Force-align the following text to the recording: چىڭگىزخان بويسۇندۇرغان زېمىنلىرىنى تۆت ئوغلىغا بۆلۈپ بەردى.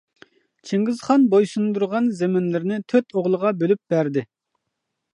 چىڭگىزخان 0.69 1.27
بويسۇندۇرغان 1.33 2.09
زېمىنلىرىنى 2.21 2.83
تۆت 2.93 3.17
ئوغلىغا 3.19 3.55
بۆلۈپ 3.63 3.83
بەردى. 3.95 4.29